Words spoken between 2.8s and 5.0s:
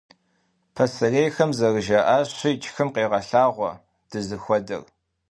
къегъэлъагъуэ дызыхуэдэр».